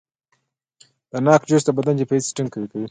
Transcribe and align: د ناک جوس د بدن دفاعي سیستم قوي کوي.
د 1.11 1.13
ناک 1.25 1.41
جوس 1.49 1.63
د 1.65 1.69
بدن 1.77 1.95
دفاعي 1.97 2.21
سیستم 2.25 2.45
قوي 2.53 2.67
کوي. 2.71 2.79